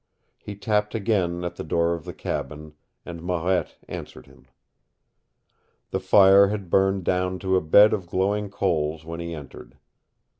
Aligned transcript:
He 0.39 0.55
tapped 0.55 0.95
again 0.95 1.43
at 1.43 1.57
the 1.57 1.63
door 1.63 1.93
of 1.93 2.05
the 2.05 2.13
cabin, 2.15 2.73
and 3.05 3.21
Marette 3.21 3.75
answered 3.87 4.25
him. 4.25 4.47
The 5.91 5.99
fire 5.99 6.47
had 6.47 6.71
burned 6.71 7.03
down 7.03 7.37
to 7.37 7.55
a 7.55 7.61
bed 7.61 7.93
of 7.93 8.07
glowing 8.07 8.49
coals 8.49 9.05
when 9.05 9.19
he 9.19 9.35
entered. 9.35 9.77